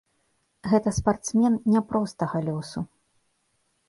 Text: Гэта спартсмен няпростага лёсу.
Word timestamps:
Гэта 0.69 0.93
спартсмен 0.99 1.59
няпростага 1.73 2.37
лёсу. 2.47 2.79